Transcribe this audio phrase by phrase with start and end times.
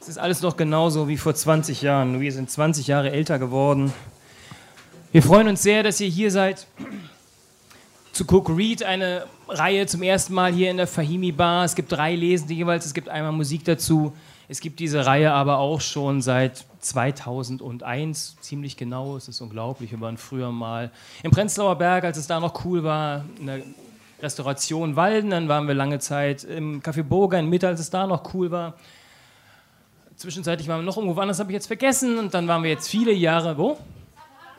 [0.00, 2.20] Es ist alles noch genauso wie vor 20 Jahren.
[2.20, 3.92] Wir sind 20 Jahre älter geworden.
[5.12, 6.66] Wir freuen uns sehr, dass ihr hier seid.
[8.12, 11.64] Zu Cook Read, eine Reihe zum ersten Mal hier in der Fahimi Bar.
[11.64, 14.14] Es gibt drei Lesende jeweils, es gibt einmal Musik dazu.
[14.48, 19.90] Es gibt diese Reihe aber auch schon seit 2001, ziemlich genau, es ist unglaublich.
[19.90, 20.90] Wir waren früher mal
[21.22, 23.62] im Prenzlauer Berg, als es da noch cool war, in der
[24.22, 25.30] Restauration Walden.
[25.30, 28.50] Dann waren wir lange Zeit im Café Burger in Mitte, als es da noch cool
[28.50, 28.74] war.
[30.16, 32.18] Zwischenzeitlich waren wir noch irgendwo anders, habe ich jetzt vergessen.
[32.18, 33.78] Und dann waren wir jetzt viele Jahre, wo?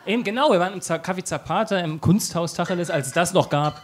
[0.05, 3.83] Eben, genau, wir waren im Café Zapata, im Kunsthaus Tacheles, als es das noch gab.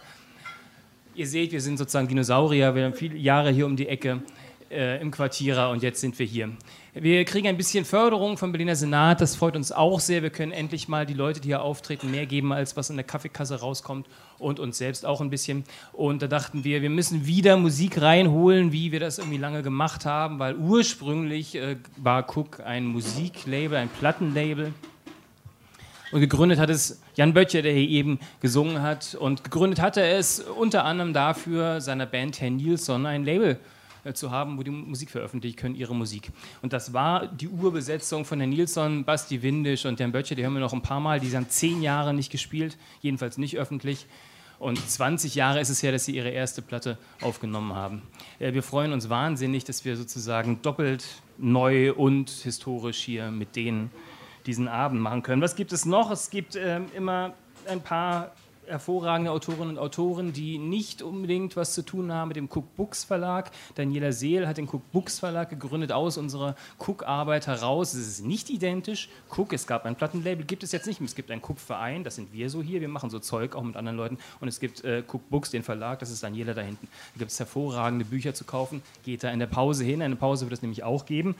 [1.14, 4.22] Ihr seht, wir sind sozusagen Dinosaurier, wir haben viele Jahre hier um die Ecke
[4.70, 6.50] äh, im Quartierer und jetzt sind wir hier.
[6.98, 10.22] Wir kriegen ein bisschen Förderung vom Berliner Senat, das freut uns auch sehr.
[10.22, 13.04] Wir können endlich mal die Leute, die hier auftreten, mehr geben, als was in der
[13.04, 14.06] Kaffeekasse rauskommt
[14.38, 15.64] und uns selbst auch ein bisschen.
[15.92, 20.06] Und da dachten wir, wir müssen wieder Musik reinholen, wie wir das irgendwie lange gemacht
[20.06, 24.72] haben, weil ursprünglich äh, war Cook ein Musiklabel, ein Plattenlabel.
[26.12, 29.14] Und gegründet hat es Jan Böttcher, der hier eben gesungen hat.
[29.20, 33.75] Und gegründet hatte er es unter anderem dafür, seiner Band Herr Nilsson ein Label äh,
[34.14, 36.30] zu haben, wo die Musik veröffentlichen können, ihre Musik.
[36.62, 40.54] Und das war die Urbesetzung von Herrn Nilsson, Basti Windisch und Jan Böttcher, die haben
[40.54, 44.06] wir noch ein paar Mal, die haben zehn Jahre nicht gespielt, jedenfalls nicht öffentlich.
[44.58, 48.02] Und 20 Jahre ist es her, dass sie ihre erste Platte aufgenommen haben.
[48.38, 51.04] Äh, wir freuen uns wahnsinnig, dass wir sozusagen doppelt
[51.38, 53.90] neu und historisch hier mit denen
[54.46, 55.42] diesen Abend machen können.
[55.42, 56.10] Was gibt es noch?
[56.10, 57.34] Es gibt äh, immer
[57.68, 58.32] ein paar
[58.66, 63.04] hervorragende Autorinnen und Autoren, die nicht unbedingt was zu tun haben mit dem Cook Books
[63.04, 63.50] Verlag.
[63.74, 67.94] Daniela Seel hat den Cook Books Verlag gegründet aus unserer Cook-Arbeit heraus.
[67.94, 69.08] Es ist nicht identisch.
[69.34, 71.00] Cook, es gab ein Plattenlabel, gibt es jetzt nicht.
[71.00, 72.80] Es gibt einen Cook-Verein, das sind wir so hier.
[72.80, 74.18] Wir machen so Zeug auch mit anderen Leuten.
[74.40, 76.88] Und es gibt äh, Cook den Verlag, das ist Daniela da hinten.
[77.14, 78.82] Da gibt es hervorragende Bücher zu kaufen.
[79.04, 80.02] Geht da in der Pause hin.
[80.02, 81.34] Eine Pause wird es nämlich auch geben.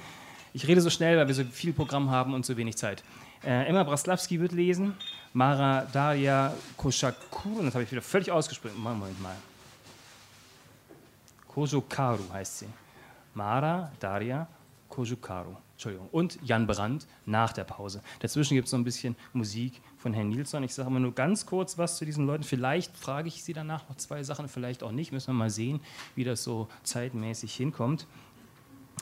[0.52, 3.02] Ich rede so schnell, weil wir so viel Programm haben und so wenig Zeit.
[3.45, 4.95] Äh, Emma Braslawski wird lesen.
[5.33, 8.81] Mara Daria Koshakur, das habe ich wieder völlig ausgesprochen.
[8.81, 9.37] Moment mal.
[11.47, 12.69] Kojukaru heißt sie.
[13.34, 14.47] Mara Daria
[14.88, 15.56] Kojukaru.
[15.72, 16.09] Entschuldigung.
[16.10, 18.03] Und Jan Brandt nach der Pause.
[18.21, 20.62] Dazwischen gibt es noch ein bisschen Musik von Herrn Nilsson.
[20.62, 22.44] Ich sage mal nur ganz kurz was zu diesen Leuten.
[22.44, 25.12] Vielleicht frage ich Sie danach noch zwei Sachen, vielleicht auch nicht.
[25.12, 25.81] Müssen wir mal sehen,
[26.15, 28.06] wie das so zeitmäßig hinkommt.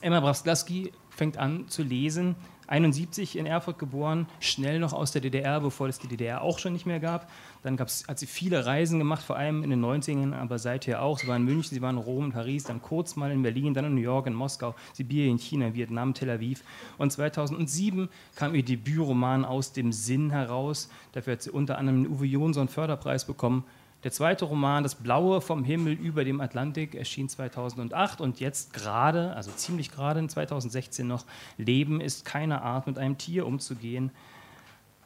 [0.00, 2.34] Emma Braslaski fängt an zu lesen
[2.66, 6.72] 71 in Erfurt geboren, schnell noch aus der DDR, bevor es die DDR auch schon
[6.72, 7.30] nicht mehr gab.
[7.62, 11.18] Dann hat sie viele Reisen gemacht, vor allem in den 90ern, aber seither auch.
[11.18, 13.86] Sie war in München, sie war in Rom, Paris, dann kurz mal in Berlin, dann
[13.86, 16.62] in New York, in Moskau, Sibirien, China, Vietnam, Tel Aviv.
[16.98, 20.90] Und 2007 kam ihr Debütroman Aus dem Sinn heraus.
[21.12, 23.64] Dafür hat sie unter anderem den Uwe Jonsson Förderpreis bekommen
[24.04, 29.34] der zweite Roman, Das Blaue vom Himmel über dem Atlantik, erschien 2008 und jetzt gerade,
[29.34, 31.24] also ziemlich gerade in 2016 noch,
[31.56, 34.10] Leben ist keine Art, mit einem Tier umzugehen.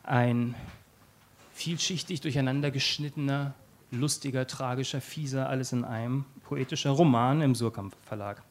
[0.02, 0.56] Ein
[1.54, 3.54] vielschichtig durcheinander geschnittener,
[3.92, 8.42] lustiger, tragischer, fieser, alles in einem poetischer Roman im Surkamp Verlag.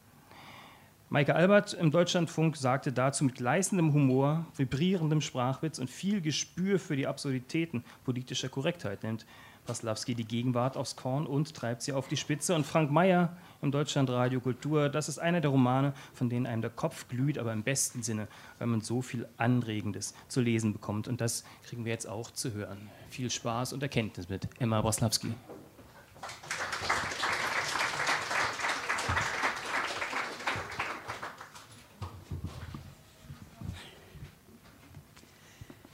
[1.10, 6.96] Maike Albert im Deutschlandfunk sagte dazu mit gleißendem Humor, vibrierendem Sprachwitz und viel Gespür für
[6.96, 9.26] die Absurditäten politischer Korrektheit nimmt
[9.68, 12.54] Waslawski die Gegenwart aufs Korn und treibt sie auf die Spitze.
[12.54, 16.70] Und Frank Mayer im Deutschlandradio Kultur, das ist einer der Romane, von denen einem der
[16.70, 18.28] Kopf glüht, aber im besten Sinne,
[18.58, 21.08] weil man so viel Anregendes zu lesen bekommt.
[21.08, 22.88] Und das kriegen wir jetzt auch zu hören.
[23.10, 25.32] Viel Spaß und Erkenntnis mit Emma Waslawski.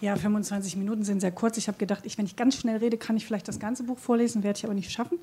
[0.00, 1.56] Ja, 25 Minuten sind sehr kurz.
[1.56, 3.98] Ich habe gedacht, ich, wenn ich ganz schnell rede, kann ich vielleicht das ganze Buch
[3.98, 5.18] vorlesen, werde ich aber nicht schaffen.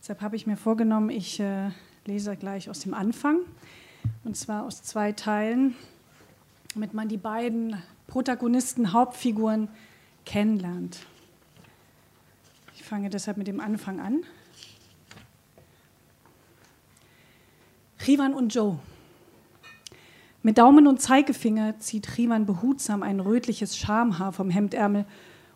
[0.00, 1.70] Deshalb habe ich mir vorgenommen, ich äh,
[2.04, 3.38] lese gleich aus dem Anfang.
[4.24, 5.74] Und zwar aus zwei Teilen,
[6.74, 9.68] damit man die beiden Protagonisten, Hauptfiguren
[10.24, 11.00] kennenlernt.
[12.74, 14.24] Ich fange deshalb mit dem Anfang an.
[18.06, 18.78] Rivan und Joe.
[20.44, 25.06] Mit Daumen und Zeigefinger zieht Riemann behutsam ein rötliches Schamhaar vom Hemdärmel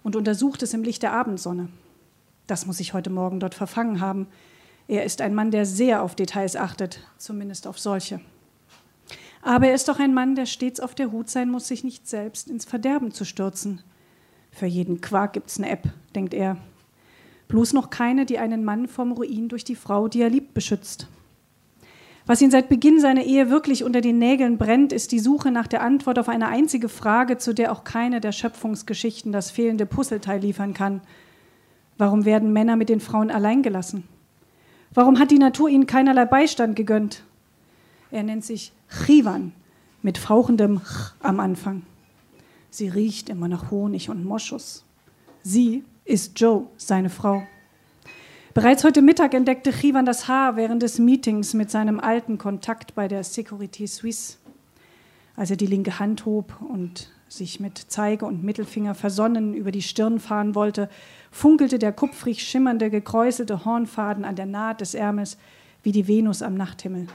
[0.05, 1.69] und untersucht es im Licht der Abendsonne.
[2.47, 4.29] Das muss ich heute Morgen dort verfangen haben.
[4.87, 8.21] Er ist ein Mann, der sehr auf Details achtet, zumindest auf solche.
[9.43, 12.07] Aber er ist doch ein Mann, der stets auf der Hut sein muss, sich nicht
[12.07, 13.83] selbst ins Verderben zu stürzen.
[14.53, 16.59] Für jeden Quark gibt's eine App, denkt er.
[17.49, 21.09] Bloß noch keine, die einen Mann vom Ruin durch die Frau, die er liebt, beschützt.
[22.29, 25.69] Was ihn seit Beginn seiner Ehe wirklich unter den Nägeln brennt, ist die Suche nach
[25.69, 30.41] der Antwort auf eine einzige Frage, zu der auch keine der Schöpfungsgeschichten das fehlende Puzzleteil
[30.41, 31.03] liefern kann.
[31.99, 34.09] Warum werden Männer mit den Frauen allein gelassen?
[34.93, 37.23] Warum hat die Natur ihnen keinerlei Beistand gegönnt?
[38.11, 39.53] Er nennt sich Chivan
[40.03, 41.83] mit fauchendem Ch am Anfang.
[42.71, 44.85] Sie riecht immer nach Honig und Moschus.
[45.43, 47.43] Sie ist Joe, seine Frau.
[48.57, 53.07] Bereits heute Mittag entdeckte Chivan das Haar während des Meetings mit seinem alten Kontakt bei
[53.07, 54.39] der Sécurité Suisse.
[55.37, 59.83] Als er die linke Hand hob und sich mit Zeige und Mittelfinger versonnen über die
[59.83, 60.89] Stirn fahren wollte,
[61.31, 65.37] funkelte der kupfrig schimmernde, gekräuselte Hornfaden an der Naht des Ärmels
[65.83, 67.09] wie die Venus am Nachthimmel.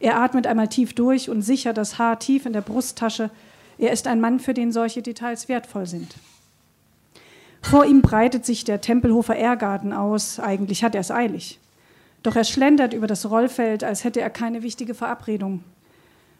[0.00, 3.30] Er atmet einmal tief durch und sichert das Haar tief in der Brusttasche.
[3.78, 6.16] Er ist ein Mann, für den solche Details wertvoll sind.
[7.68, 10.38] Vor ihm breitet sich der Tempelhofer Ehrgarten aus.
[10.38, 11.58] Eigentlich hat er es eilig.
[12.22, 15.64] Doch er schlendert über das Rollfeld, als hätte er keine wichtige Verabredung.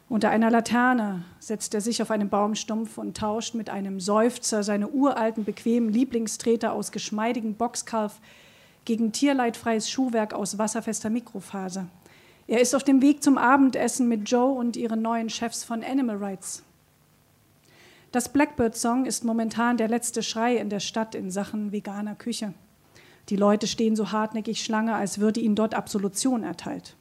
[0.09, 4.89] Unter einer Laterne setzt er sich auf einen Baumstumpf und tauscht mit einem Seufzer seine
[4.89, 8.21] uralten, bequemen Lieblingstreter aus geschmeidigem Boxkalf
[8.85, 11.89] gegen tierleidfreies Schuhwerk aus wasserfester Mikrofaser.
[12.47, 16.19] Er ist auf dem Weg zum Abendessen mit Joe und ihren neuen Chefs von Animal
[16.19, 16.63] Rights.
[18.13, 22.55] Das Blackbird Song ist momentan der letzte Schrei in der Stadt in Sachen veganer Küche.
[23.29, 26.97] Die Leute stehen so hartnäckig Schlange, als würde ihnen dort Absolution erteilt.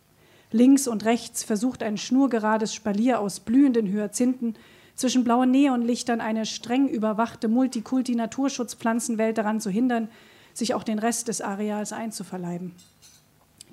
[0.52, 4.56] Links und rechts versucht ein schnurgerades Spalier aus blühenden Hyazinthen
[4.96, 10.08] zwischen blauen Neonlichtern eine streng überwachte Multikulti-Naturschutzpflanzenwelt daran zu hindern,
[10.54, 12.74] sich auch den Rest des Areals einzuverleiben.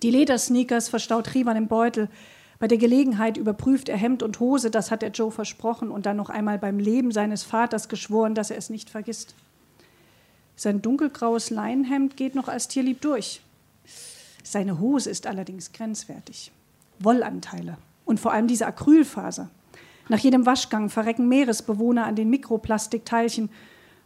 [0.03, 2.09] Die Ledersneakers verstaut Rivan im Beutel,
[2.63, 6.17] bei der Gelegenheit überprüft er Hemd und Hose, das hat er Joe versprochen und dann
[6.17, 9.35] noch einmal beim Leben seines Vaters geschworen, dass er es nicht vergisst.
[10.55, 13.41] Sein dunkelgraues Leinenhemd geht noch als tierlieb durch.
[14.45, 16.53] Seine Hose ist allerdings grenzwertig.
[17.01, 19.51] Wollanteile und vor allem diese Acrylfaser.
[20.09, 23.51] Nach jedem Waschgang verrecken Meeresbewohner an den Mikroplastikteilchen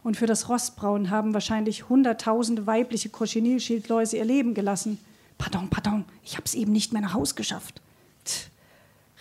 [0.01, 4.97] und für das Rostbraun haben wahrscheinlich hunderttausende weibliche Cochineal-Schildläuse ihr Leben gelassen.
[5.37, 7.81] Pardon, pardon, ich hab's eben nicht mehr nach Haus geschafft.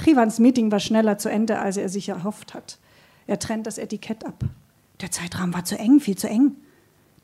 [0.03, 2.79] Chivans Meeting war schneller zu Ende, als er sich erhofft hat.
[3.27, 4.45] Er trennt das Etikett ab.
[5.01, 6.57] Der Zeitrahmen war zu eng, viel zu eng.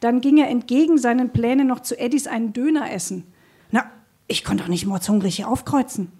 [0.01, 3.25] Dann ging er entgegen seinen Plänen noch zu Eddies einen Döner essen.
[3.71, 3.85] Na,
[4.27, 6.11] ich konnte doch nicht mordshungrig hier aufkreuzen.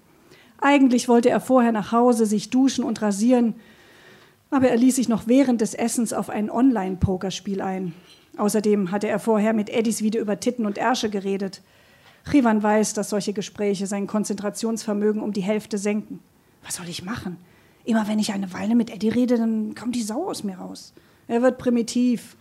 [0.61, 3.55] Eigentlich wollte er vorher nach Hause, sich duschen und rasieren,
[4.51, 7.95] aber er ließ sich noch während des Essens auf ein Online-Pokerspiel ein.
[8.37, 11.63] Außerdem hatte er vorher mit Eddies wieder über Titten und Ärsche geredet.
[12.31, 16.21] Chivan weiß, dass solche Gespräche sein Konzentrationsvermögen um die Hälfte senken.
[16.65, 17.37] Was soll ich machen?
[17.85, 20.93] Immer wenn ich eine Weile mit Eddie rede, dann kommt die Sau aus mir raus.
[21.29, 22.37] Er wird primitiv.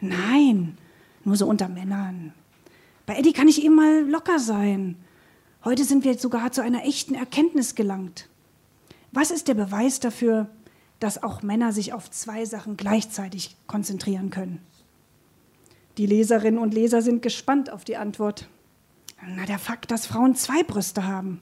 [0.00, 0.78] Nein,
[1.24, 2.32] nur so unter Männern.
[3.06, 4.96] Bei Eddie kann ich eben mal locker sein.
[5.64, 8.28] Heute sind wir sogar zu einer echten Erkenntnis gelangt.
[9.10, 10.48] Was ist der Beweis dafür,
[11.00, 14.60] dass auch Männer sich auf zwei Sachen gleichzeitig konzentrieren können?
[15.96, 18.48] Die Leserinnen und Leser sind gespannt auf die Antwort.
[19.26, 21.40] Na, der Fakt, dass Frauen zwei Brüste haben.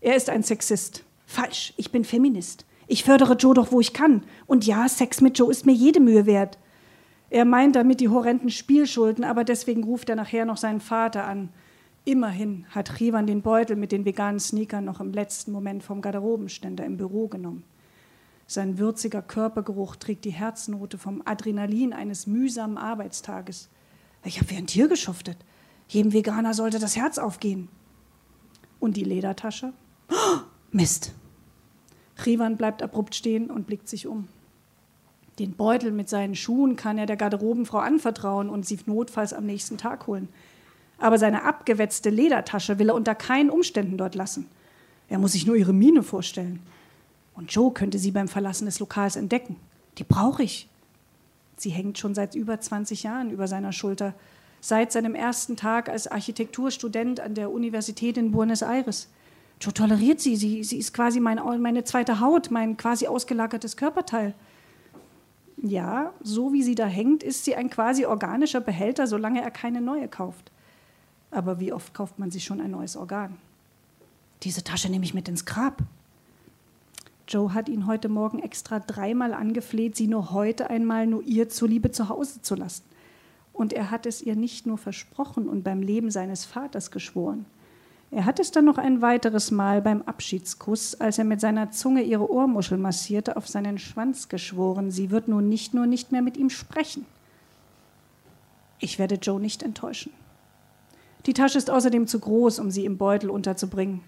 [0.00, 1.04] Er ist ein Sexist.
[1.30, 2.64] Falsch, ich bin Feminist.
[2.86, 4.22] Ich fördere Joe doch, wo ich kann.
[4.46, 6.58] Und ja, Sex mit Joe ist mir jede Mühe wert.
[7.28, 11.50] Er meint damit die horrenden Spielschulden, aber deswegen ruft er nachher noch seinen Vater an.
[12.06, 16.86] Immerhin hat Rivan den Beutel mit den veganen Sneakern noch im letzten Moment vom Garderobenständer
[16.86, 17.62] im Büro genommen.
[18.46, 23.68] Sein würziger Körpergeruch trägt die Herznote vom Adrenalin eines mühsamen Arbeitstages.
[24.24, 25.36] Ich habe wie ein Tier geschuftet.
[25.88, 27.68] Jedem Veganer sollte das Herz aufgehen.
[28.80, 29.74] Und die Ledertasche?
[30.10, 30.38] Oh,
[30.70, 31.12] Mist.
[32.26, 34.28] Rivan bleibt abrupt stehen und blickt sich um.
[35.38, 39.78] Den Beutel mit seinen Schuhen kann er der Garderobenfrau anvertrauen und sie notfalls am nächsten
[39.78, 40.28] Tag holen.
[40.98, 44.46] Aber seine abgewetzte Ledertasche will er unter keinen Umständen dort lassen.
[45.08, 46.60] Er muss sich nur ihre Miene vorstellen.
[47.34, 49.56] Und Joe könnte sie beim Verlassen des Lokals entdecken.
[49.98, 50.68] Die brauche ich.
[51.56, 54.14] Sie hängt schon seit über 20 Jahren über seiner Schulter,
[54.60, 59.08] seit seinem ersten Tag als Architekturstudent an der Universität in Buenos Aires.
[59.60, 60.36] Joe toleriert sie.
[60.36, 60.62] sie.
[60.62, 64.34] Sie ist quasi mein, meine zweite Haut, mein quasi ausgelagertes Körperteil.
[65.56, 69.80] Ja, so wie sie da hängt, ist sie ein quasi organischer Behälter, solange er keine
[69.80, 70.52] neue kauft.
[71.30, 73.36] Aber wie oft kauft man sich schon ein neues Organ?
[74.44, 75.82] Diese Tasche nehme ich mit ins Grab.
[77.26, 81.90] Joe hat ihn heute Morgen extra dreimal angefleht, sie nur heute einmal nur ihr zuliebe
[81.90, 82.84] zu Hause zu lassen.
[83.52, 87.44] Und er hat es ihr nicht nur versprochen und beim Leben seines Vaters geschworen.
[88.10, 92.02] Er hat es dann noch ein weiteres Mal beim Abschiedskuss, als er mit seiner Zunge
[92.02, 96.36] ihre Ohrmuschel massierte, auf seinen Schwanz geschworen, sie wird nun nicht nur nicht mehr mit
[96.38, 97.04] ihm sprechen.
[98.78, 100.12] Ich werde Joe nicht enttäuschen.
[101.26, 104.00] Die Tasche ist außerdem zu groß, um sie im Beutel unterzubringen.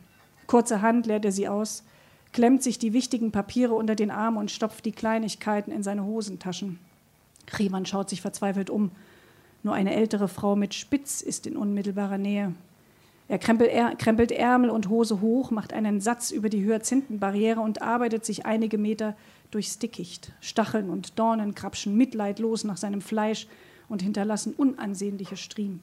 [0.46, 1.84] Kurzerhand leert er sie aus,
[2.32, 6.78] klemmt sich die wichtigen Papiere unter den Arm und stopft die Kleinigkeiten in seine Hosentaschen.
[7.58, 8.92] Riemann schaut sich verzweifelt um.
[9.62, 12.54] Nur eine ältere Frau mit Spitz ist in unmittelbarer Nähe.
[13.30, 18.44] Er krempelt Ärmel und Hose hoch, macht einen Satz über die Hyazinthenbarriere und arbeitet sich
[18.44, 19.16] einige Meter
[19.52, 20.32] durchs Dickicht.
[20.40, 23.46] Stacheln und Dornen krapschen mitleidlos nach seinem Fleisch
[23.88, 25.80] und hinterlassen unansehnliche Striemen.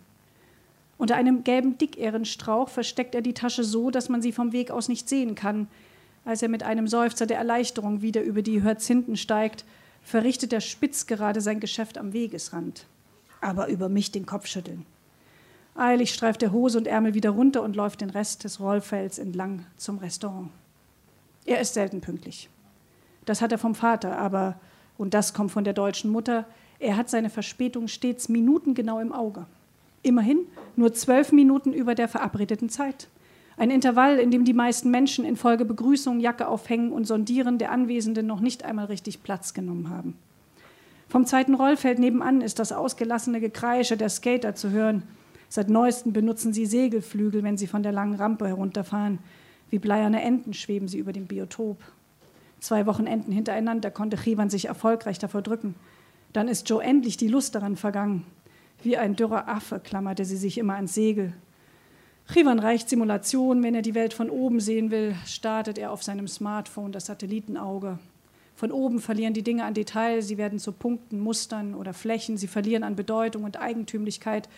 [0.98, 4.90] Unter einem gelben Dickehrenstrauch versteckt er die Tasche so, dass man sie vom Weg aus
[4.90, 5.70] nicht sehen kann.
[6.26, 9.64] Als er mit einem Seufzer der Erleichterung wieder über die Hyazinthen steigt,
[10.04, 12.88] verrichtet er spitz gerade sein Geschäft am Wegesrand.
[13.40, 14.86] Aber über mich den Kopf schütteln.
[15.78, 19.66] Eilig streift er Hose und Ärmel wieder runter und läuft den Rest des Rollfelds entlang
[19.78, 20.50] zum Restaurant.
[21.46, 22.50] Er ist selten pünktlich.
[23.26, 24.60] Das hat er vom Vater, aber,
[24.98, 26.46] und das kommt von der deutschen Mutter,
[26.80, 29.46] er hat seine Verspätung stets minutengenau im Auge.
[30.02, 30.40] Immerhin
[30.76, 33.08] nur zwölf Minuten über der verabredeten Zeit.
[33.56, 38.26] Ein Intervall, in dem die meisten Menschen infolge Begrüßung, Jacke aufhängen und Sondieren der Anwesenden
[38.26, 40.16] noch nicht einmal richtig Platz genommen haben.
[41.10, 45.04] Vom zweiten Rollfeld nebenan ist das ausgelassene Gekreische der Skater zu hören.
[45.50, 49.20] Seit neuestem benutzen sie Segelflügel, wenn sie von der langen Rampe herunterfahren.
[49.70, 51.78] Wie bleierne Enten schweben sie über dem Biotop.
[52.60, 55.76] Zwei Wochenenden hintereinander konnte Chivan sich erfolgreich davor drücken.
[56.34, 58.26] Dann ist Joe endlich die Lust daran vergangen.
[58.84, 61.34] Wie ein dürrer Affe klammerte sie sich immer ans Segel.
[62.32, 63.64] Chivan reicht Simulation.
[63.64, 68.00] Wenn er die Welt von oben sehen will, startet er auf seinem Smartphone das Satellitenauge.
[68.56, 72.48] Von oben verlieren die Dinge an Detail, sie werden zu Punkten, Mustern oder Flächen, sie
[72.48, 74.50] verlieren an Bedeutung und Eigentümlichkeit,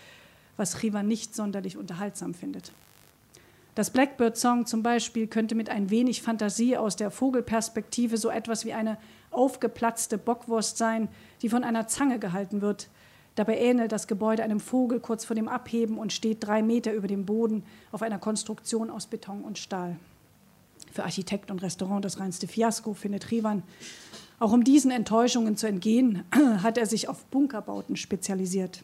[0.60, 2.72] was Chivan nicht sonderlich unterhaltsam findet.
[3.76, 8.74] Das Blackbird-Song zum Beispiel könnte mit ein wenig Fantasie aus der Vogelperspektive so etwas wie
[8.74, 8.98] eine
[9.32, 11.08] aufgeplatzte Bockwurst sein,
[11.42, 12.90] die von einer Zange gehalten wird.
[13.36, 17.08] Dabei ähnelt das Gebäude einem Vogel kurz vor dem Abheben und steht drei Meter über
[17.08, 17.64] dem Boden
[17.94, 19.96] auf einer Konstruktion aus Beton und Stahl.
[20.92, 23.64] Für Architekt und Restaurant das reinste Fiasko, findet Rivan.
[24.40, 26.24] Auch um diesen Enttäuschungen zu entgehen,
[26.64, 28.84] hat er sich auf Bunkerbauten spezialisiert.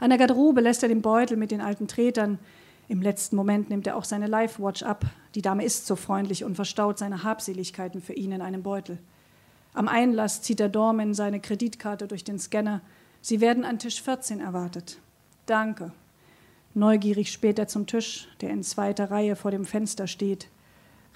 [0.00, 2.38] An der Garderobe lässt er den Beutel mit den alten Tretern.
[2.88, 5.04] Im letzten Moment nimmt er auch seine Life-Watch ab.
[5.34, 8.98] Die Dame ist so freundlich und verstaut seine Habseligkeiten für ihn in einem Beutel.
[9.74, 12.80] Am Einlass zieht der Dorman seine Kreditkarte durch den Scanner.
[13.20, 14.98] Sie werden an Tisch 14 erwartet.
[15.46, 15.92] Danke.
[16.74, 20.48] Neugierig späht er zum Tisch, der in zweiter Reihe vor dem Fenster steht.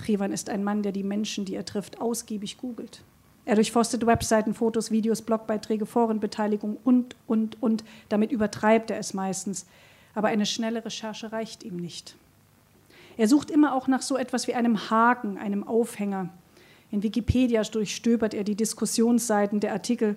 [0.05, 3.05] Chivan ist ein Mann, der die Menschen, die er trifft, ausgiebig googelt.
[3.44, 7.84] Er durchforstet Webseiten, Fotos, Videos, Blogbeiträge, Forenbeteiligung und, und, und.
[8.08, 9.66] Damit übertreibt er es meistens.
[10.14, 12.14] Aber eine schnelle Recherche reicht ihm nicht.
[13.16, 16.28] Er sucht immer auch nach so etwas wie einem Haken, einem Aufhänger.
[16.90, 20.16] In Wikipedia durchstöbert er die Diskussionsseiten der Artikel,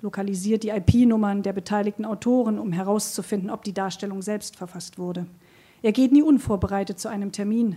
[0.00, 5.26] lokalisiert die IP-Nummern der beteiligten Autoren, um herauszufinden, ob die Darstellung selbst verfasst wurde.
[5.82, 7.76] Er geht nie unvorbereitet zu einem Termin.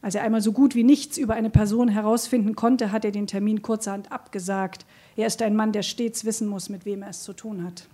[0.00, 3.26] Als er einmal so gut wie nichts über eine Person herausfinden konnte, hat er den
[3.26, 4.86] Termin kurzerhand abgesagt.
[5.16, 7.88] Er ist ein Mann, der stets wissen muss, mit wem er es zu tun hat.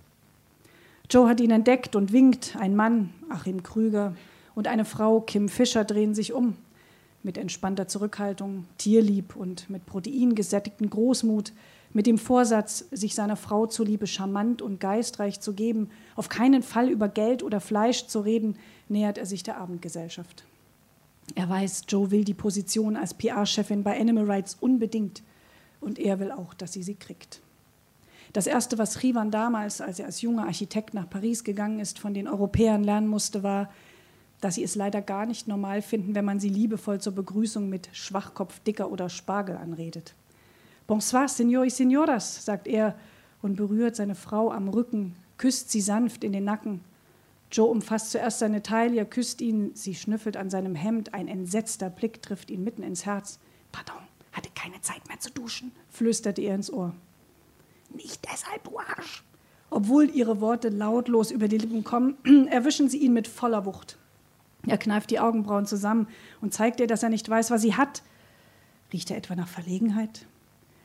[1.09, 2.55] Joe hat ihn entdeckt und winkt.
[2.59, 4.15] Ein Mann, Achim Krüger,
[4.53, 6.55] und eine Frau, Kim Fischer, drehen sich um.
[7.23, 11.53] Mit entspannter Zurückhaltung, tierlieb und mit proteingesättigten Großmut,
[11.91, 16.89] mit dem Vorsatz, sich seiner Frau zuliebe charmant und geistreich zu geben, auf keinen Fall
[16.89, 18.57] über Geld oder Fleisch zu reden,
[18.89, 20.43] nähert er sich der Abendgesellschaft.
[21.33, 25.23] Er weiß, Joe will die Position als PR-Chefin bei Animal Rights unbedingt
[25.81, 27.41] und er will auch, dass sie sie kriegt.
[28.33, 32.13] Das Erste, was Rivan damals, als er als junger Architekt nach Paris gegangen ist, von
[32.13, 33.69] den Europäern lernen musste, war,
[34.41, 37.89] dass sie es leider gar nicht normal finden, wenn man sie liebevoll zur Begrüßung mit
[37.93, 40.13] Schwachkopf, Dicker oder Spargel anredet.
[40.85, 42.95] Bonsoir, Signori, Signoras, sagt er
[43.41, 46.81] und berührt seine Frau am Rücken, küsst sie sanft in den Nacken
[47.55, 52.21] Joe umfasst zuerst seine Taille, küsst ihn, sie schnüffelt an seinem Hemd, ein entsetzter Blick
[52.21, 53.39] trifft ihn mitten ins Herz.
[53.71, 56.93] Pardon, hatte keine Zeit mehr zu duschen, flüsterte er ins Ohr.
[57.93, 59.23] Nicht deshalb, du Arsch.
[59.69, 62.17] Obwohl ihre Worte lautlos über die Lippen kommen,
[62.49, 63.97] erwischen sie ihn mit voller Wucht.
[64.67, 66.09] Er kneift die Augenbrauen zusammen
[66.41, 68.03] und zeigt ihr, dass er nicht weiß, was sie hat.
[68.91, 70.25] Riecht er etwa nach Verlegenheit?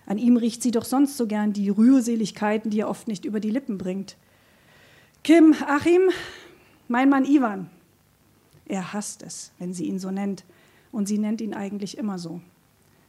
[0.06, 3.40] An ihm riecht sie doch sonst so gern die Rührseligkeiten, die er oft nicht über
[3.40, 4.16] die Lippen bringt.
[5.24, 6.10] Kim, Achim,
[6.90, 7.70] mein Mann Ivan.
[8.66, 10.44] Er hasst es, wenn sie ihn so nennt.
[10.92, 12.40] Und sie nennt ihn eigentlich immer so.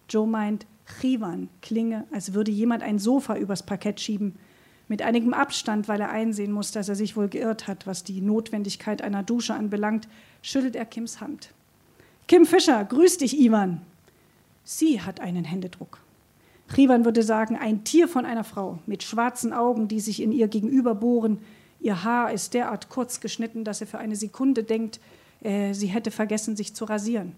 [0.07, 0.67] Joe meint,
[0.99, 4.35] Chivan klinge, als würde jemand ein Sofa übers Parkett schieben.
[4.87, 8.21] Mit einigem Abstand, weil er einsehen muss, dass er sich wohl geirrt hat, was die
[8.21, 10.07] Notwendigkeit einer Dusche anbelangt,
[10.43, 11.51] schüttelt er Kims Hand.
[12.27, 13.81] Kim Fischer, grüß dich, Ivan.
[14.63, 15.99] Sie hat einen Händedruck.
[16.71, 20.47] Chivan würde sagen, ein Tier von einer Frau mit schwarzen Augen, die sich in ihr
[20.47, 21.39] gegenüber bohren,
[21.81, 24.99] Ihr Haar ist derart kurz geschnitten, dass er für eine Sekunde denkt,
[25.41, 27.33] äh, sie hätte vergessen, sich zu rasieren.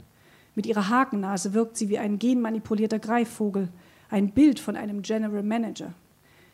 [0.54, 3.70] Mit ihrer Hakennase wirkt sie wie ein genmanipulierter Greifvogel,
[4.10, 5.94] ein Bild von einem General Manager.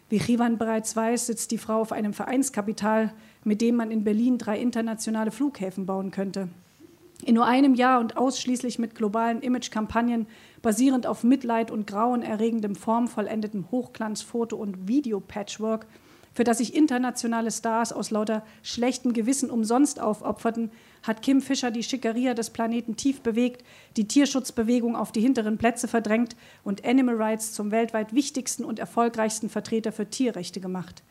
[0.08, 4.38] Wie Chivan bereits weiß, sitzt die Frau auf einem Vereinskapital, mit dem man in Berlin
[4.38, 6.48] drei internationale Flughäfen bauen könnte.
[7.26, 10.28] In nur einem Jahr und ausschließlich mit globalen Image-Kampagnen,
[10.62, 15.86] basierend auf Mitleid und grauenerregendem formvollendetem Hochglanzfoto- und Video-Patchwork,
[16.34, 20.72] für das sich internationale Stars aus lauter schlechtem Gewissen umsonst aufopferten,
[21.04, 23.64] hat Kim Fischer die Schickeria des Planeten tief bewegt,
[23.98, 29.50] die Tierschutzbewegung auf die hinteren Plätze verdrängt und Animal Rights zum weltweit wichtigsten und erfolgreichsten
[29.50, 31.04] Vertreter für Tierrechte gemacht.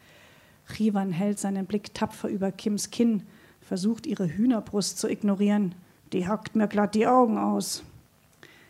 [0.68, 3.22] Chivan hält seinen Blick tapfer über Kims Kinn,
[3.60, 5.74] versucht ihre Hühnerbrust zu ignorieren.
[6.12, 7.82] Die hackt mir glatt die Augen aus.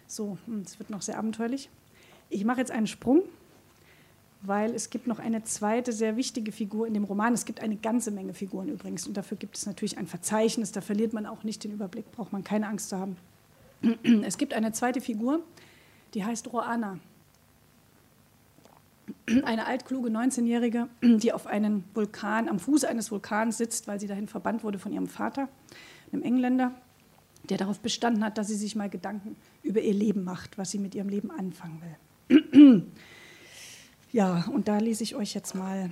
[0.06, 1.68] So, hm, es wird noch sehr abenteuerlich.
[2.30, 3.22] Ich mache jetzt einen Sprung,
[4.42, 7.34] weil es gibt noch eine zweite sehr wichtige Figur in dem Roman.
[7.34, 10.72] Es gibt eine ganze Menge Figuren übrigens und dafür gibt es natürlich ein Verzeichnis.
[10.72, 13.16] Da verliert man auch nicht den Überblick, braucht man keine Angst zu haben.
[14.24, 15.40] Es gibt eine zweite Figur,
[16.14, 16.98] die heißt Roana.
[19.44, 24.28] Eine altkluge 19-Jährige, die auf einem Vulkan, am Fuße eines Vulkans sitzt, weil sie dahin
[24.28, 25.48] verbannt wurde von ihrem Vater,
[26.12, 26.72] einem Engländer
[27.48, 30.78] der darauf bestanden hat, dass sie sich mal Gedanken über ihr Leben macht, was sie
[30.78, 31.82] mit ihrem Leben anfangen
[32.28, 32.86] will.
[34.12, 35.90] ja, und da lese ich euch jetzt mal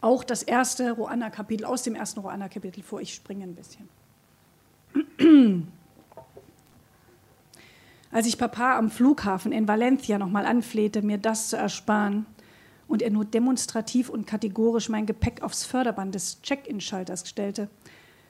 [0.00, 3.00] auch das erste Roanna-Kapitel aus dem ersten Roanna-Kapitel vor.
[3.00, 3.88] Ich springe ein bisschen.
[8.10, 12.26] Als ich Papa am Flughafen in Valencia nochmal anflehte, mir das zu ersparen,
[12.88, 17.70] und er nur demonstrativ und kategorisch mein Gepäck aufs Förderband des Check-in-Schalters stellte,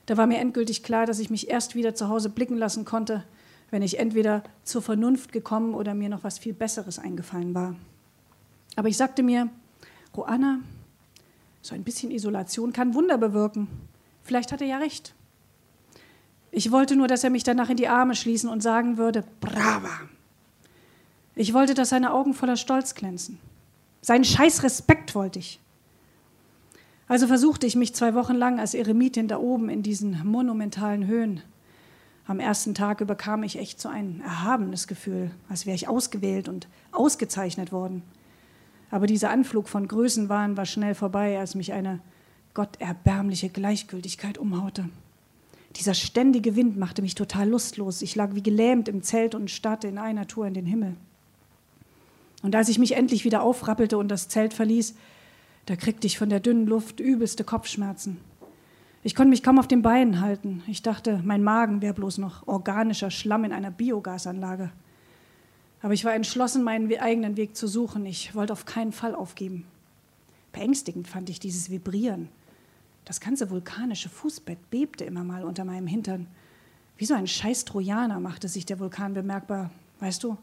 [0.06, 3.24] da war mir endgültig klar, dass ich mich erst wieder zu Hause blicken lassen konnte,
[3.70, 7.74] wenn ich entweder zur Vernunft gekommen oder mir noch was viel Besseres eingefallen war.
[8.76, 9.48] Aber ich sagte mir,
[10.16, 10.60] Roanna,
[11.60, 13.68] so ein bisschen Isolation kann Wunder bewirken.
[14.22, 15.14] Vielleicht hat er ja recht.
[16.50, 20.00] Ich wollte nur, dass er mich danach in die Arme schließen und sagen würde, brava.
[21.34, 23.38] Ich wollte, dass seine Augen voller Stolz glänzen.
[24.02, 25.60] Seinen scheiß Respekt wollte ich.
[27.08, 31.42] Also versuchte ich mich zwei Wochen lang als Eremitin da oben in diesen monumentalen Höhen.
[32.26, 36.68] Am ersten Tag überkam ich echt so ein erhabenes Gefühl, als wäre ich ausgewählt und
[36.92, 38.02] ausgezeichnet worden.
[38.92, 42.00] Aber dieser Anflug von Größenwahn war schnell vorbei, als mich eine
[42.52, 44.84] gotterbärmliche Gleichgültigkeit umhaute.
[45.76, 48.02] Dieser ständige Wind machte mich total lustlos.
[48.02, 50.94] Ich lag wie gelähmt im Zelt und starrte in einer Tour in den Himmel.
[52.42, 54.94] Und als ich mich endlich wieder aufrappelte und das Zelt verließ,
[55.64, 58.18] da kriegte ich von der dünnen Luft übelste Kopfschmerzen.
[59.02, 60.62] Ich konnte mich kaum auf den Beinen halten.
[60.66, 64.70] Ich dachte, mein Magen wäre bloß noch organischer Schlamm in einer Biogasanlage.
[65.82, 68.06] Aber ich war entschlossen, meinen eigenen Weg zu suchen.
[68.06, 69.66] Ich wollte auf keinen Fall aufgeben.
[70.52, 72.28] Beängstigend fand ich dieses Vibrieren.
[73.04, 76.28] Das ganze vulkanische Fußbett bebte immer mal unter meinem Hintern.
[76.96, 79.70] Wie so ein scheiß Trojaner machte sich der Vulkan bemerkbar.
[79.98, 80.36] Weißt du,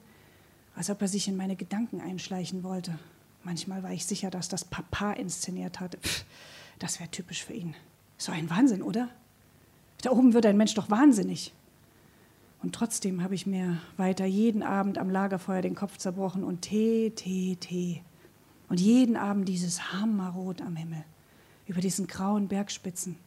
[0.75, 2.99] als ob er sich in meine Gedanken einschleichen wollte.
[3.43, 5.97] Manchmal war ich sicher, dass das Papa inszeniert hatte.
[5.99, 6.25] Pff,
[6.79, 7.75] das wäre typisch für ihn.
[8.17, 9.09] So ein Wahnsinn, oder?
[10.01, 11.53] Da oben wird ein Mensch doch wahnsinnig.
[12.61, 17.11] Und trotzdem habe ich mir weiter jeden Abend am Lagerfeuer den Kopf zerbrochen und Tee,
[17.11, 18.03] Tee, Tee.
[18.67, 21.03] Und jeden Abend dieses Hammerrot am Himmel,
[21.65, 23.17] über diesen grauen Bergspitzen.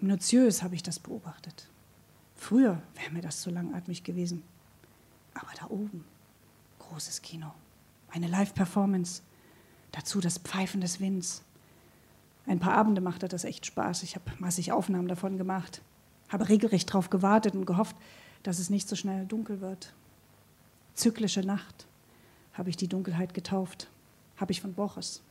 [0.00, 1.68] Im Noziös habe ich das beobachtet.
[2.36, 4.42] Früher wäre mir das zu langatmig gewesen.
[5.34, 6.04] Aber da oben,
[6.78, 7.52] großes Kino,
[8.10, 9.22] eine Live-Performance,
[9.92, 11.44] Dazu das Pfeifen des Winds.
[12.46, 14.02] Ein paar Abende machte das echt Spaß.
[14.02, 15.82] Ich habe massig Aufnahmen davon gemacht,
[16.28, 17.94] habe regelrecht darauf gewartet und gehofft,
[18.42, 19.92] dass es nicht so schnell dunkel wird.
[20.94, 21.86] Zyklische Nacht
[22.52, 23.88] habe ich die Dunkelheit getauft,
[24.36, 25.22] habe ich von Borges.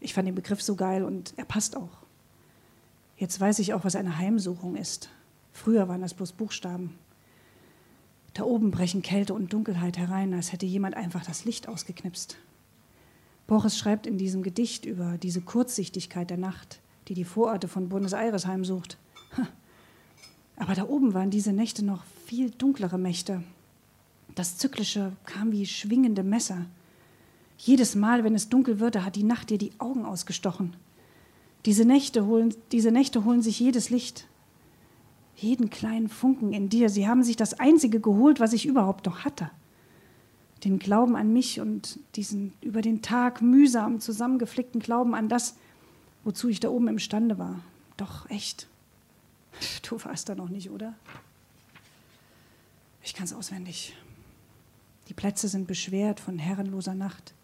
[0.00, 1.98] Ich fand den Begriff so geil und er passt auch.
[3.16, 5.10] Jetzt weiß ich auch, was eine Heimsuchung ist.
[5.52, 6.98] Früher waren das bloß Buchstaben.
[8.34, 12.36] Da oben brechen Kälte und Dunkelheit herein, als hätte jemand einfach das Licht ausgeknipst.
[13.46, 18.14] Borges schreibt in diesem Gedicht über diese Kurzsichtigkeit der Nacht, die die Vororte von Buenos
[18.14, 18.96] Aires heimsucht.
[20.56, 23.42] Aber da oben waren diese Nächte noch viel dunklere Mächte.
[24.34, 26.64] Das Zyklische kam wie schwingende Messer.
[27.58, 30.74] Jedes Mal, wenn es dunkel würde, hat die Nacht dir die Augen ausgestochen.
[31.66, 34.28] Diese Nächte holen, diese Nächte holen sich jedes Licht,
[35.36, 36.88] jeden kleinen Funken in dir.
[36.88, 39.50] Sie haben sich das Einzige geholt, was ich überhaupt noch hatte
[40.64, 45.56] den Glauben an mich und diesen über den Tag mühsam zusammengeflickten Glauben an das,
[46.24, 47.60] wozu ich da oben imstande war.
[47.98, 48.68] Doch echt,
[49.82, 50.94] du warst da noch nicht, oder?
[53.02, 53.96] Ich kann es auswendig.
[55.08, 57.34] Die Plätze sind beschwert von herrenloser Nacht.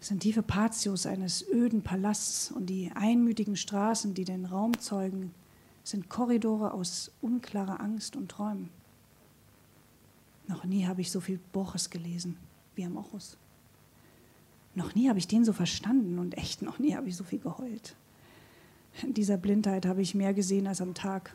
[0.00, 5.34] Es sind tiefe Patios eines öden Palasts und die einmütigen Straßen, die den Raum zeugen,
[5.82, 8.70] sind Korridore aus unklarer Angst und Träumen.
[10.46, 12.36] Noch nie habe ich so viel Borges gelesen
[12.74, 13.36] wie am Ochus.
[14.74, 17.38] Noch nie habe ich den so verstanden und echt noch nie habe ich so viel
[17.38, 17.94] geheult.
[19.02, 21.34] In dieser Blindheit habe ich mehr gesehen als am Tag.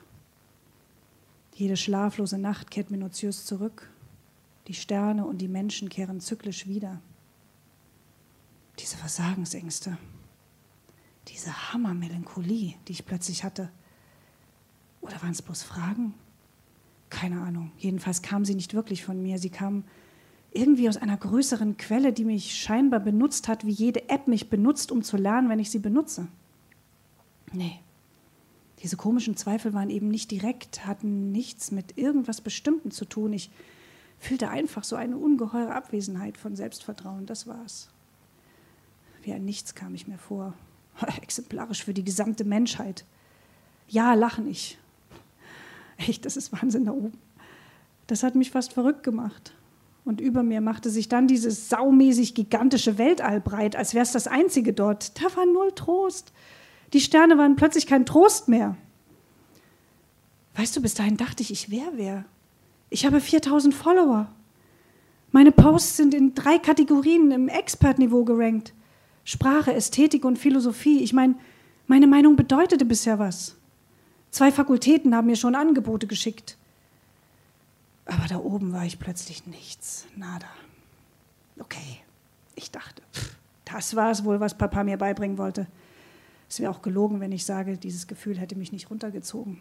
[1.59, 3.89] Jede schlaflose Nacht kehrt minutiös zurück.
[4.67, 7.01] Die Sterne und die Menschen kehren zyklisch wieder.
[8.79, 9.97] Diese Versagensängste,
[11.27, 13.69] diese Hammermelancholie, die ich plötzlich hatte.
[15.01, 16.13] Oder waren es bloß Fragen?
[17.09, 17.73] Keine Ahnung.
[17.77, 19.37] Jedenfalls kam sie nicht wirklich von mir.
[19.37, 19.83] Sie kam
[20.51, 24.93] irgendwie aus einer größeren Quelle, die mich scheinbar benutzt hat, wie jede App mich benutzt,
[24.93, 26.29] um zu lernen, wenn ich sie benutze.
[27.51, 27.81] Nee.
[28.81, 33.33] Diese komischen Zweifel waren eben nicht direkt, hatten nichts mit irgendwas Bestimmtem zu tun.
[33.33, 33.51] Ich
[34.19, 37.25] fühlte einfach so eine ungeheure Abwesenheit von Selbstvertrauen.
[37.25, 37.89] Das war's.
[39.23, 40.53] Wie ein Nichts kam ich mir vor.
[41.21, 43.05] Exemplarisch für die gesamte Menschheit.
[43.87, 44.77] Ja, lachen ich.
[45.97, 47.17] Echt, das ist Wahnsinn da oben.
[48.07, 49.53] Das hat mich fast verrückt gemacht.
[50.05, 54.27] Und über mir machte sich dann dieses saumäßig gigantische Weltall breit, als wäre es das
[54.27, 55.21] einzige dort.
[55.21, 56.31] Da war null Trost.
[56.93, 58.75] Die Sterne waren plötzlich kein Trost mehr.
[60.55, 62.25] Weißt du, bis dahin dachte ich, ich wäre wer.
[62.89, 64.29] Ich habe 4000 Follower.
[65.31, 68.73] Meine Posts sind in drei Kategorien im Expert-Niveau gerankt.
[69.23, 71.03] Sprache, Ästhetik und Philosophie.
[71.03, 71.35] Ich meine,
[71.85, 73.55] meine Meinung bedeutete bisher was.
[74.31, 76.57] Zwei Fakultäten haben mir schon Angebote geschickt.
[78.05, 80.47] Aber da oben war ich plötzlich nichts, nada.
[81.59, 81.99] Okay,
[82.55, 83.03] ich dachte,
[83.65, 85.67] das war es wohl, was Papa mir beibringen wollte.
[86.49, 89.59] Es wäre auch gelogen, wenn ich sage, dieses Gefühl hätte mich nicht runtergezogen.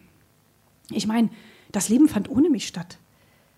[0.89, 1.29] Ich meine,
[1.71, 2.97] das Leben fand ohne mich statt.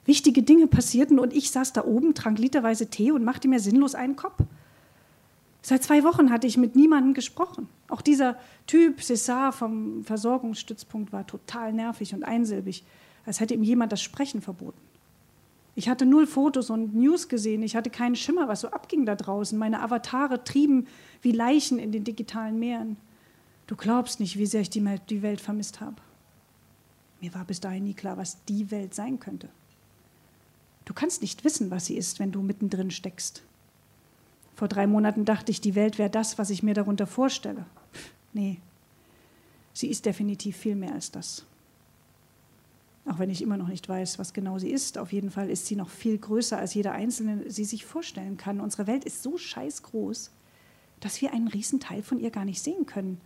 [0.05, 3.95] Wichtige Dinge passierten und ich saß da oben, trank literweise Tee und machte mir sinnlos
[3.95, 4.43] einen Kopf.
[5.61, 7.69] Seit zwei Wochen hatte ich mit niemandem gesprochen.
[7.87, 12.83] Auch dieser Typ, César vom Versorgungsstützpunkt, war total nervig und einsilbig,
[13.25, 14.79] als hätte ihm jemand das Sprechen verboten.
[15.75, 17.63] Ich hatte null Fotos und News gesehen.
[17.63, 19.57] Ich hatte keinen Schimmer, was so abging da draußen.
[19.57, 20.87] Meine Avatare trieben
[21.21, 22.97] wie Leichen in den digitalen Meeren.
[23.71, 25.95] Du glaubst nicht, wie sehr ich die Welt vermisst habe.
[27.21, 29.47] Mir war bis dahin nie klar, was die Welt sein könnte.
[30.83, 33.43] Du kannst nicht wissen, was sie ist, wenn du mittendrin steckst.
[34.57, 37.65] Vor drei Monaten dachte ich, die Welt wäre das, was ich mir darunter vorstelle.
[38.33, 38.57] Nee,
[39.71, 41.45] sie ist definitiv viel mehr als das.
[43.05, 44.97] Auch wenn ich immer noch nicht weiß, was genau sie ist.
[44.97, 48.59] Auf jeden Fall ist sie noch viel größer, als jeder Einzelne sie sich vorstellen kann.
[48.59, 50.29] Unsere Welt ist so scheißgroß,
[50.99, 53.21] dass wir einen Riesenteil von ihr gar nicht sehen können.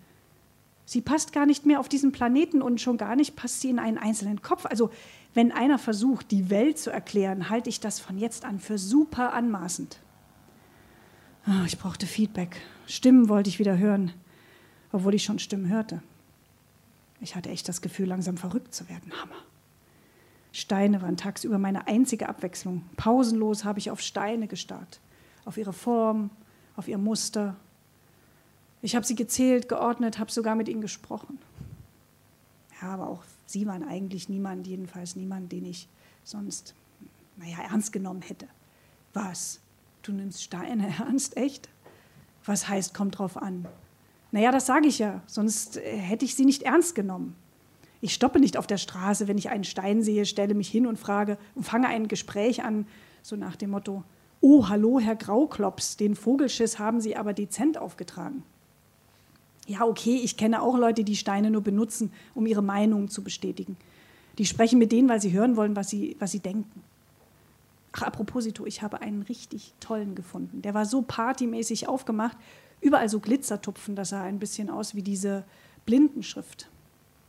[0.85, 3.79] Sie passt gar nicht mehr auf diesen Planeten und schon gar nicht passt sie in
[3.79, 4.65] einen einzelnen Kopf.
[4.65, 4.91] Also
[5.33, 9.33] wenn einer versucht, die Welt zu erklären, halte ich das von jetzt an für super
[9.33, 9.99] anmaßend.
[11.47, 12.61] Oh, ich brauchte Feedback.
[12.87, 14.11] Stimmen wollte ich wieder hören,
[14.91, 16.01] obwohl ich schon Stimmen hörte.
[17.19, 19.11] Ich hatte echt das Gefühl, langsam verrückt zu werden.
[19.21, 19.35] Hammer.
[20.51, 22.83] Steine waren tagsüber meine einzige Abwechslung.
[22.95, 25.01] Pausenlos habe ich auf Steine gestarrt,
[25.43, 26.29] auf ihre Form,
[26.75, 27.55] auf ihr Muster.
[28.85, 31.39] Ich habe sie gezählt, geordnet, habe sogar mit ihnen gesprochen.
[32.79, 35.89] Ja, aber auch sie waren eigentlich niemand, jedenfalls niemand, den ich
[36.23, 36.75] sonst,
[37.37, 38.47] naja, ernst genommen hätte.
[39.11, 39.59] Was?
[40.03, 41.67] Du nimmst Steine ernst, echt?
[42.45, 43.65] Was heißt, kommt drauf an?
[44.31, 47.35] Naja, das sage ich ja, sonst äh, hätte ich sie nicht ernst genommen.
[48.01, 50.99] Ich stoppe nicht auf der Straße, wenn ich einen Stein sehe, stelle mich hin und
[50.99, 52.85] frage und fange ein Gespräch an,
[53.23, 54.03] so nach dem Motto:
[54.41, 58.43] Oh, hallo, Herr Grauklops, den Vogelschiss haben Sie aber dezent aufgetragen.
[59.67, 63.77] Ja, okay, ich kenne auch Leute, die Steine nur benutzen, um ihre Meinung zu bestätigen.
[64.37, 66.83] Die sprechen mit denen, weil sie hören wollen, was sie, was sie denken.
[67.93, 70.61] Ach, apropos, ich habe einen richtig tollen gefunden.
[70.61, 72.37] Der war so partymäßig aufgemacht,
[72.81, 75.45] überall so Glitzertupfen, das sah ein bisschen aus wie diese
[75.85, 76.69] Blindenschrift.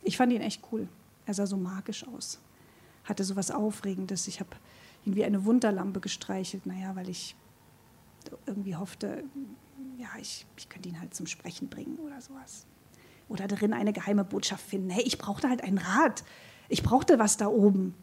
[0.03, 0.89] Ich fand ihn echt cool.
[1.25, 2.41] Er sah so magisch aus.
[3.05, 4.27] Hatte so was Aufregendes.
[4.27, 4.51] Ich habe
[5.05, 7.37] ihn wie eine Wunderlampe gestreichelt, naja, weil ich
[8.47, 9.23] irgendwie hoffte,
[9.99, 12.67] ja, ich, ich könnte ihn halt zum Sprechen bringen oder sowas.
[13.29, 14.91] Oder darin eine geheime Botschaft finden.
[14.91, 16.25] Hey, ich brauchte halt einen Rat.
[16.69, 17.95] Ich brauchte was da oben.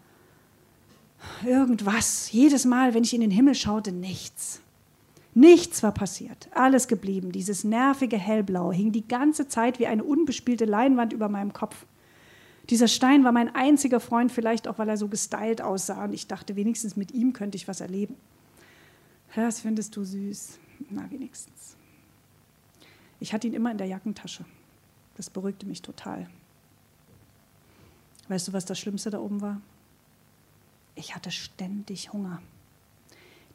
[1.46, 2.32] Irgendwas.
[2.32, 4.62] Jedes Mal, wenn ich in den Himmel schaute, nichts.
[5.34, 6.50] Nichts war passiert.
[6.54, 7.32] Alles geblieben.
[7.32, 11.86] Dieses nervige Hellblau hing die ganze Zeit wie eine unbespielte Leinwand über meinem Kopf.
[12.70, 16.04] Dieser Stein war mein einziger Freund, vielleicht auch, weil er so gestylt aussah.
[16.04, 18.16] Und ich dachte, wenigstens mit ihm könnte ich was erleben.
[19.36, 20.60] Das findest du süß.
[20.90, 21.76] Na, wenigstens.
[23.24, 24.44] Ich hatte ihn immer in der Jackentasche.
[25.16, 26.28] Das beruhigte mich total.
[28.28, 29.62] Weißt du, was das Schlimmste da oben war?
[30.96, 32.42] Ich hatte ständig Hunger.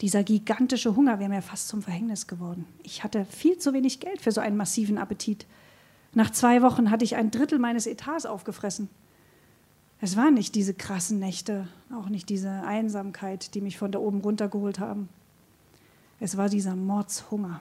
[0.01, 2.65] Dieser gigantische Hunger wäre mir fast zum Verhängnis geworden.
[2.83, 5.45] Ich hatte viel zu wenig Geld für so einen massiven Appetit.
[6.15, 8.89] Nach zwei Wochen hatte ich ein Drittel meines Etats aufgefressen.
[10.01, 14.23] Es waren nicht diese krassen Nächte, auch nicht diese Einsamkeit, die mich von da oben
[14.23, 15.11] runtergeholt haben.
[16.21, 17.61] Es war dieser Mordshunger.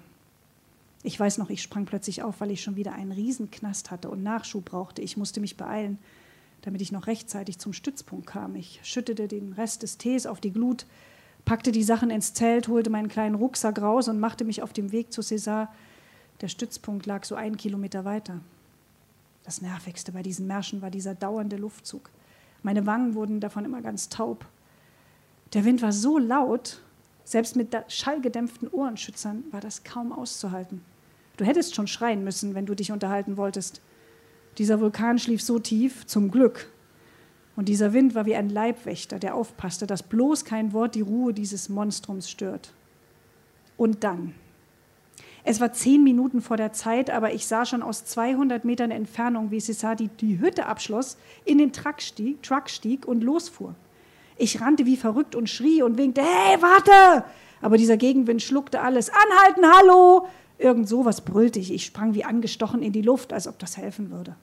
[1.08, 4.24] Ich weiß noch, ich sprang plötzlich auf, weil ich schon wieder einen Riesenknast hatte und
[4.24, 5.02] Nachschub brauchte.
[5.02, 6.00] Ich musste mich beeilen.
[6.64, 8.58] damit ich noch rechtzeitig zum Stützpunkt kam.
[8.58, 10.86] Ich schüttete den Rest des Tees auf die Glut,
[11.46, 14.92] packte die Sachen ins Zelt, holte meinen kleinen Rucksack raus und machte mich auf dem
[14.92, 15.70] Weg zu César.
[16.42, 18.42] Der Stützpunkt lag so einen Kilometer weiter.
[19.46, 22.10] Das Nervigste bei diesen Märschen war dieser dauernde Luftzug.
[22.64, 24.46] Meine Wangen wurden davon immer ganz taub.
[25.54, 26.82] Der Wind war so laut,
[27.24, 30.82] selbst mit schallgedämpften Ohrenschützern war das kaum auszuhalten.
[31.38, 33.82] Du hättest schon schreien müssen, wenn du dich unterhalten wolltest.
[34.58, 36.72] Dieser Vulkan schlief so tief, zum Glück.
[37.56, 41.34] Und dieser Wind war wie ein Leibwächter, der aufpasste, dass bloß kein Wort die Ruhe
[41.34, 42.74] dieses Monstrums stört.
[43.78, 44.34] Und dann.
[45.44, 49.50] Es war zehn Minuten vor der Zeit, aber ich sah schon aus 200 Metern Entfernung,
[49.50, 53.74] wie César die, die Hütte abschloss, in den Truck stieg, Truck stieg und losfuhr.
[54.38, 57.26] Ich rannte wie verrückt und schrie und winkte, hey, warte!
[57.62, 59.10] Aber dieser Gegenwind schluckte alles.
[59.10, 60.28] Anhalten, hallo!
[60.60, 61.72] Irgend sowas brüllte ich.
[61.72, 64.36] Ich sprang wie angestochen in die Luft, als ob das helfen würde.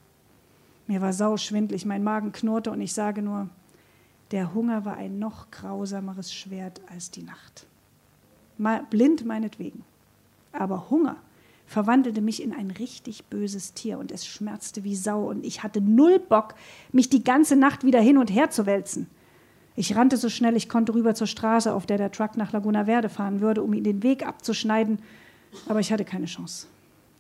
[0.87, 3.49] Mir war sauschwindlig, mein Magen knurrte und ich sage nur,
[4.31, 7.67] der Hunger war ein noch grausameres Schwert als die Nacht.
[8.59, 9.85] Mal blind meinetwegen.
[10.53, 11.17] Aber Hunger
[11.67, 15.81] verwandelte mich in ein richtig böses Tier und es schmerzte wie Sau und ich hatte
[15.81, 16.55] null Bock,
[16.93, 19.09] mich die ganze Nacht wieder hin und her zu wälzen.
[19.77, 22.85] Ich rannte so schnell ich konnte rüber zur Straße, auf der der Truck nach Laguna
[22.85, 24.99] Verde fahren würde, um ihn den Weg abzuschneiden,
[25.69, 26.67] aber ich hatte keine Chance.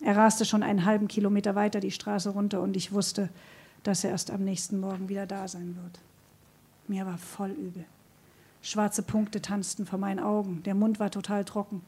[0.00, 3.30] Er raste schon einen halben Kilometer weiter die Straße runter und ich wusste,
[3.82, 6.00] dass er erst am nächsten Morgen wieder da sein wird.
[6.88, 7.84] Mir war voll übel.
[8.62, 11.82] Schwarze Punkte tanzten vor meinen Augen, der Mund war total trocken.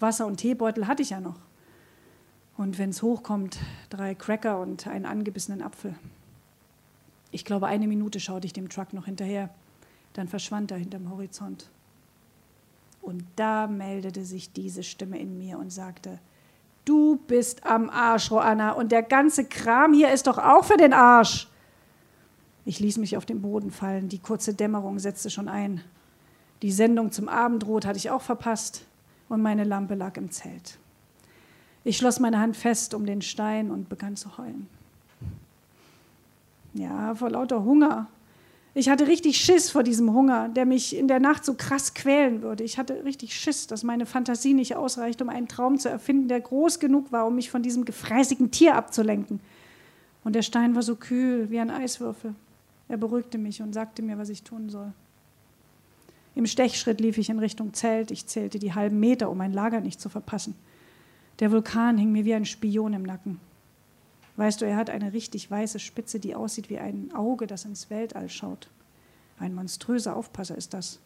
[0.00, 1.38] Wasser und Teebeutel hatte ich ja noch.
[2.56, 3.58] Und wenn es hochkommt,
[3.90, 5.94] drei Cracker und einen angebissenen Apfel.
[7.30, 9.48] Ich glaube, eine Minute schaute ich dem Truck noch hinterher.
[10.12, 11.70] Dann verschwand er hinterm Horizont.
[13.02, 16.20] Und da meldete sich diese Stimme in mir und sagte,
[16.84, 20.92] du bist am Arsch, Roanna, und der ganze Kram hier ist doch auch für den
[20.92, 21.48] Arsch.
[22.64, 25.82] Ich ließ mich auf den Boden fallen, die kurze Dämmerung setzte schon ein.
[26.62, 28.84] Die Sendung zum Abendrot hatte ich auch verpasst
[29.28, 30.78] und meine Lampe lag im Zelt.
[31.82, 34.68] Ich schloss meine Hand fest um den Stein und begann zu heulen.
[36.74, 38.06] Ja, vor lauter Hunger
[38.74, 42.40] ich hatte richtig Schiss vor diesem Hunger, der mich in der Nacht so krass quälen
[42.40, 42.64] würde.
[42.64, 46.40] Ich hatte richtig Schiss, dass meine Fantasie nicht ausreicht, um einen Traum zu erfinden, der
[46.40, 49.40] groß genug war, um mich von diesem gefräßigen Tier abzulenken.
[50.24, 52.34] Und der Stein war so kühl wie ein Eiswürfel.
[52.88, 54.92] Er beruhigte mich und sagte mir, was ich tun soll.
[56.34, 58.10] Im Stechschritt lief ich in Richtung Zelt.
[58.10, 60.54] Ich zählte die halben Meter, um mein Lager nicht zu verpassen.
[61.40, 63.38] Der Vulkan hing mir wie ein Spion im Nacken.
[64.36, 67.90] Weißt du, er hat eine richtig weiße Spitze, die aussieht wie ein Auge, das ins
[67.90, 68.70] Weltall schaut.
[69.38, 71.00] Ein monströser Aufpasser ist das.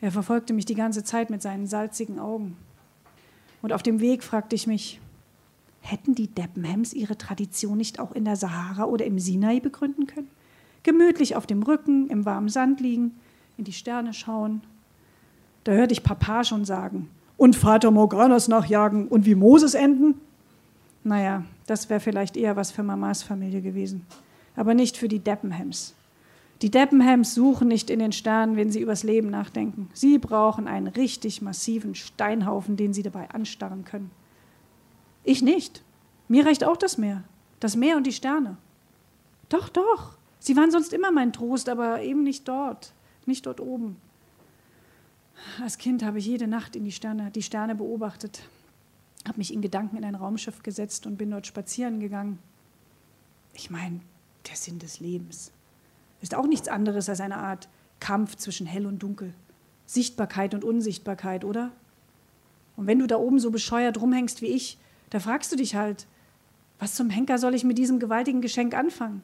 [0.00, 2.56] Er verfolgte mich die ganze Zeit mit seinen salzigen Augen.
[3.62, 5.00] Und auf dem Weg fragte ich mich,
[5.80, 10.30] hätten die Deppenhams ihre Tradition nicht auch in der Sahara oder im Sinai begründen können?
[10.84, 13.18] Gemütlich auf dem Rücken, im warmen Sand liegen,
[13.56, 14.62] in die Sterne schauen.
[15.64, 20.20] Da hörte ich Papa schon sagen, und Vater Morganas nachjagen und wie Moses enden.
[21.08, 24.04] Naja, das wäre vielleicht eher was für Mamas Familie gewesen.
[24.56, 25.94] Aber nicht für die Deppenhams.
[26.60, 29.88] Die Deppenhams suchen nicht in den Sternen, wenn sie übers Leben nachdenken.
[29.94, 34.10] Sie brauchen einen richtig massiven Steinhaufen, den sie dabei anstarren können.
[35.24, 35.82] Ich nicht.
[36.28, 37.24] Mir reicht auch das Meer.
[37.58, 38.58] Das Meer und die Sterne.
[39.48, 40.18] Doch, doch.
[40.40, 42.92] Sie waren sonst immer mein Trost, aber eben nicht dort.
[43.24, 43.96] Nicht dort oben.
[45.62, 48.42] Als Kind habe ich jede Nacht in die Sterne, die Sterne beobachtet
[49.28, 52.38] habe mich in Gedanken in ein Raumschiff gesetzt und bin dort spazieren gegangen.
[53.54, 54.00] Ich meine,
[54.48, 55.52] der Sinn des Lebens
[56.20, 57.68] ist auch nichts anderes als eine Art
[58.00, 59.32] Kampf zwischen hell und dunkel,
[59.86, 61.70] Sichtbarkeit und Unsichtbarkeit, oder?
[62.76, 64.78] Und wenn du da oben so bescheuert rumhängst wie ich,
[65.10, 66.06] da fragst du dich halt,
[66.78, 69.22] was zum Henker soll ich mit diesem gewaltigen Geschenk anfangen?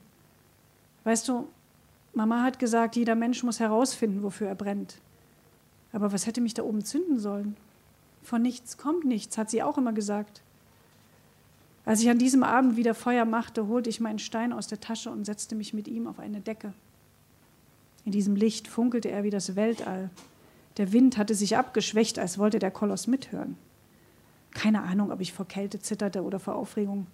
[1.04, 1.48] Weißt du,
[2.14, 4.98] Mama hat gesagt, jeder Mensch muss herausfinden, wofür er brennt.
[5.92, 7.56] Aber was hätte mich da oben zünden sollen?
[8.24, 10.40] Von nichts kommt nichts, hat sie auch immer gesagt.
[11.84, 15.10] Als ich an diesem Abend wieder Feuer machte, holte ich meinen Stein aus der Tasche
[15.10, 16.72] und setzte mich mit ihm auf eine Decke.
[18.06, 20.08] In diesem Licht funkelte er wie das Weltall.
[20.78, 23.56] Der Wind hatte sich abgeschwächt, als wollte der Koloss mithören.
[24.52, 27.06] Keine Ahnung, ob ich vor Kälte zitterte oder vor Aufregung.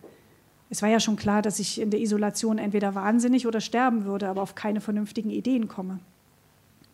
[0.69, 4.29] Es war ja schon klar, dass ich in der Isolation entweder wahnsinnig oder sterben würde,
[4.29, 5.99] aber auf keine vernünftigen Ideen komme.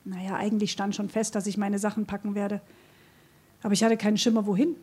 [0.06, 2.62] Naja, eigentlich stand schon fest, dass ich meine Sachen packen werde.
[3.66, 4.76] Aber ich hatte keinen Schimmer, wohin.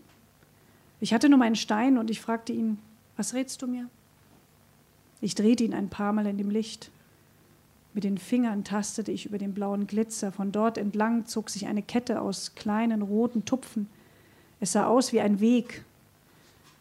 [1.00, 2.80] Ich hatte nur meinen Stein und ich fragte ihn,
[3.16, 3.88] was rätst du mir?
[5.22, 6.92] Ich drehte ihn ein paar Mal in dem Licht.
[7.94, 10.34] Mit den Fingern tastete ich über den blauen Glitzer.
[10.34, 13.88] Von dort entlang zog sich eine Kette aus kleinen roten Tupfen.
[14.60, 15.86] Es sah aus wie ein Weg.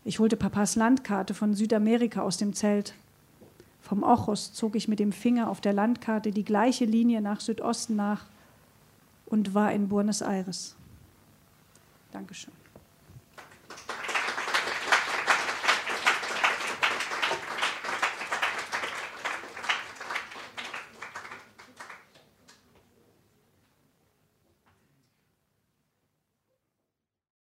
[0.05, 2.95] Ich holte Papas Landkarte von Südamerika aus dem Zelt.
[3.81, 7.95] Vom Ochos zog ich mit dem Finger auf der Landkarte die gleiche Linie nach Südosten
[7.95, 8.27] nach
[9.25, 10.75] und war in Buenos Aires.
[12.13, 12.62] Dankeschön.